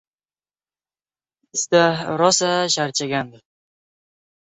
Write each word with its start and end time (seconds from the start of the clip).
Ishda 1.57 1.81
rosa 2.21 2.49
charchagandi... 2.77 3.37